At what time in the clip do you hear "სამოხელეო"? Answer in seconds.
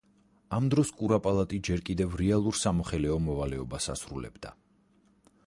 2.63-3.19